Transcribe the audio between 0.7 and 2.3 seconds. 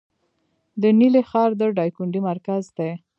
د نیلي ښار د دایکنډي